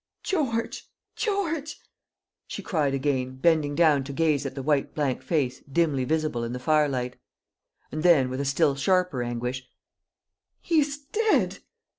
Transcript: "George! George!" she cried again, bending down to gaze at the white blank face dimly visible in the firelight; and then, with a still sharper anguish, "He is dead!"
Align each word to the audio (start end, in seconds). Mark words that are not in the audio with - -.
"George! 0.23 0.89
George!" 1.15 1.79
she 2.47 2.63
cried 2.63 2.95
again, 2.95 3.35
bending 3.35 3.75
down 3.75 4.03
to 4.03 4.11
gaze 4.11 4.47
at 4.47 4.55
the 4.55 4.63
white 4.63 4.95
blank 4.95 5.21
face 5.21 5.59
dimly 5.71 6.05
visible 6.05 6.43
in 6.43 6.53
the 6.53 6.59
firelight; 6.59 7.17
and 7.91 8.01
then, 8.01 8.27
with 8.27 8.41
a 8.41 8.45
still 8.45 8.73
sharper 8.73 9.21
anguish, 9.21 9.69
"He 10.59 10.79
is 10.79 10.97
dead!" 10.97 11.59